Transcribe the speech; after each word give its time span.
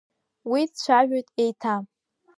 Уи 0.49 0.61
дцәажәоит 0.71 1.27
еиҭа. 1.43 1.75